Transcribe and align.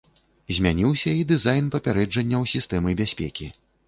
Змяніўся 0.59 1.11
і 1.21 1.27
дызайн 1.31 1.67
папярэджанняў 1.75 2.47
сістэмы 2.53 2.97
бяспекі. 3.03 3.51